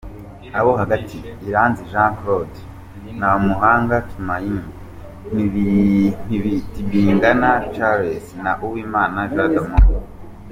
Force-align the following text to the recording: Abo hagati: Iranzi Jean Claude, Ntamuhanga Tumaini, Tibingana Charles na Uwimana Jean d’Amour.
Abo 0.59 0.71
hagati: 0.81 1.17
Iranzi 1.49 1.81
Jean 1.91 2.11
Claude, 2.19 2.59
Ntamuhanga 3.17 3.97
Tumaini, 4.09 5.43
Tibingana 6.73 7.51
Charles 7.73 8.25
na 8.43 8.51
Uwimana 8.65 9.19
Jean 9.33 9.49
d’Amour. 9.55 9.85